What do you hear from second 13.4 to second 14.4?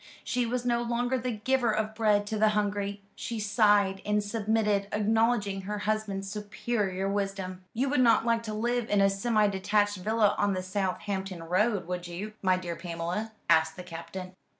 asked the Captain.